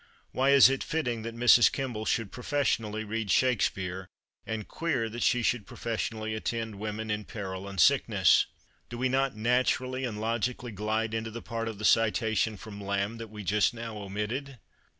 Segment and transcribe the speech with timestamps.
[0.31, 1.71] Why is it fitting that Mrs.
[1.71, 4.07] Kemble should professionally read Shakespeare,
[4.47, 8.47] and "queer" that she should professionally attend women in peril and sickness?
[8.89, 13.17] Do we not naturally and logically glide into the part of the citation from Lamb
[13.17, 14.57] that we just now omitted?